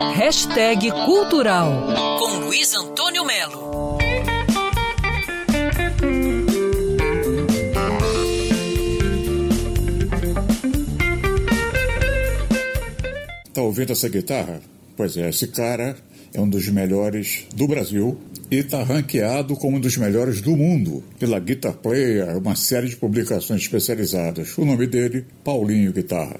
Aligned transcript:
Hashtag 0.00 0.92
Cultural 0.92 1.92
com 2.20 2.44
Luiz 2.44 2.72
Antônio 2.72 3.24
Melo. 3.24 3.98
Tá 13.52 13.60
ouvindo 13.60 13.90
essa 13.90 14.08
guitarra? 14.08 14.60
Pois 14.96 15.16
é, 15.16 15.30
esse 15.30 15.48
cara 15.48 15.96
é 16.32 16.40
um 16.40 16.48
dos 16.48 16.68
melhores 16.68 17.46
do 17.56 17.66
Brasil 17.66 18.16
e 18.52 18.58
está 18.58 18.84
ranqueado 18.84 19.56
como 19.56 19.78
um 19.78 19.80
dos 19.80 19.96
melhores 19.96 20.40
do 20.40 20.56
mundo 20.56 21.02
pela 21.18 21.40
Guitar 21.40 21.74
Player, 21.74 22.38
uma 22.38 22.54
série 22.54 22.88
de 22.88 22.94
publicações 22.94 23.62
especializadas. 23.62 24.56
O 24.58 24.64
nome 24.64 24.86
dele, 24.86 25.26
Paulinho 25.42 25.92
Guitarra. 25.92 26.36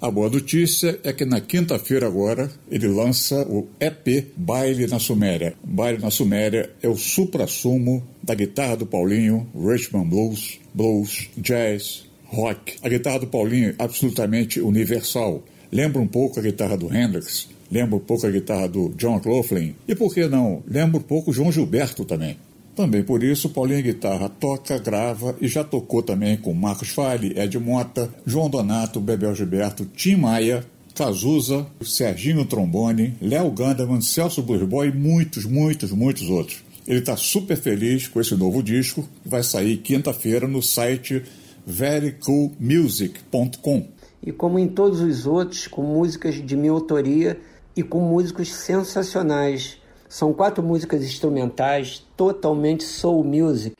A 0.00 0.10
boa 0.10 0.30
notícia 0.30 0.98
é 1.04 1.12
que 1.12 1.26
na 1.26 1.42
quinta-feira 1.42 2.06
agora 2.06 2.50
ele 2.70 2.88
lança 2.88 3.42
o 3.42 3.68
EP 3.78 4.32
Baile 4.34 4.86
na 4.86 4.98
Suméria. 4.98 5.52
Baile 5.62 5.98
na 5.98 6.10
Suméria 6.10 6.70
é 6.82 6.88
o 6.88 6.96
supra-sumo 6.96 8.02
da 8.22 8.34
guitarra 8.34 8.78
do 8.78 8.86
Paulinho, 8.86 9.46
Richmond 9.54 10.08
Blues, 10.08 10.58
blues, 10.72 11.28
jazz, 11.36 12.06
rock. 12.24 12.76
A 12.82 12.88
guitarra 12.88 13.18
do 13.18 13.26
Paulinho 13.26 13.68
é 13.68 13.74
absolutamente 13.78 14.58
universal. 14.58 15.44
Lembra 15.70 16.00
um 16.00 16.08
pouco 16.08 16.40
a 16.40 16.42
guitarra 16.42 16.78
do 16.78 16.86
Hendrix, 16.86 17.46
lembra 17.70 17.96
um 17.96 18.00
pouco 18.00 18.26
a 18.26 18.30
guitarra 18.30 18.68
do 18.68 18.94
John 18.96 19.16
McLaughlin 19.16 19.74
e 19.86 19.94
por 19.94 20.14
que 20.14 20.26
não, 20.26 20.62
lembra 20.66 20.96
um 20.96 21.02
pouco 21.02 21.30
João 21.30 21.52
Gilberto 21.52 22.06
também. 22.06 22.38
Também 22.74 23.02
por 23.02 23.22
isso, 23.22 23.50
Paulinho 23.50 23.82
Guitarra 23.82 24.28
toca, 24.28 24.78
grava 24.78 25.36
e 25.40 25.48
já 25.48 25.64
tocou 25.64 26.02
também 26.02 26.36
com 26.36 26.54
Marcos 26.54 26.90
Fale, 26.90 27.38
Ed 27.38 27.58
Mota, 27.58 28.08
João 28.24 28.48
Donato, 28.48 29.00
Bebel 29.00 29.34
Gilberto, 29.34 29.84
Tim 29.84 30.16
Maia, 30.16 30.64
Cazuza, 30.94 31.66
Serginho 31.82 32.44
Trombone, 32.44 33.16
Léo 33.20 33.50
Gandaman, 33.50 34.00
Celso 34.00 34.42
Bluesboy 34.42 34.88
e 34.88 34.92
muitos, 34.92 35.44
muitos, 35.44 35.90
muitos 35.92 36.28
outros. 36.28 36.62
Ele 36.86 37.00
está 37.00 37.16
super 37.16 37.56
feliz 37.56 38.06
com 38.08 38.20
esse 38.20 38.34
novo 38.34 38.62
disco 38.62 39.06
que 39.22 39.28
vai 39.28 39.42
sair 39.42 39.76
quinta-feira 39.78 40.48
no 40.48 40.62
site 40.62 41.22
verycoolmusic.com. 41.66 43.88
E 44.22 44.32
como 44.32 44.58
em 44.58 44.68
todos 44.68 45.00
os 45.00 45.26
outros, 45.26 45.66
com 45.66 45.82
músicas 45.82 46.34
de 46.34 46.56
minha 46.56 46.72
autoria 46.72 47.38
e 47.76 47.82
com 47.82 48.00
músicos 48.00 48.50
sensacionais 48.52 49.78
são 50.10 50.32
quatro 50.32 50.60
músicas 50.60 51.04
instrumentais 51.04 52.04
totalmente 52.16 52.82
soul 52.82 53.22
music. 53.22 53.76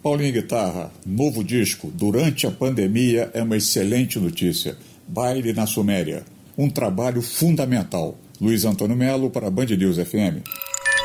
Paulinho 0.00 0.32
Guitarra, 0.32 0.90
novo 1.04 1.42
disco, 1.42 1.90
durante 1.92 2.46
a 2.46 2.50
pandemia, 2.50 3.28
é 3.34 3.42
uma 3.42 3.56
excelente 3.56 4.18
notícia. 4.20 4.76
Baile 5.06 5.52
na 5.52 5.66
Suméria, 5.66 6.24
um 6.56 6.70
trabalho 6.70 7.20
fundamental. 7.20 8.16
Luiz 8.40 8.64
Antônio 8.64 8.96
Melo 8.96 9.30
para 9.30 9.50
Band 9.50 9.66
News 9.66 9.96
FM. 9.98 10.46